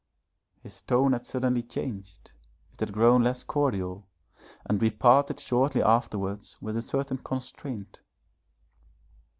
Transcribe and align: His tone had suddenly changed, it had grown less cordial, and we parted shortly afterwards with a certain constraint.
His 0.63 0.81
tone 0.81 1.13
had 1.13 1.27
suddenly 1.27 1.61
changed, 1.61 2.31
it 2.73 2.79
had 2.79 2.91
grown 2.91 3.21
less 3.23 3.43
cordial, 3.43 4.07
and 4.65 4.81
we 4.81 4.89
parted 4.89 5.39
shortly 5.39 5.83
afterwards 5.83 6.57
with 6.59 6.75
a 6.75 6.81
certain 6.81 7.19
constraint. 7.19 8.01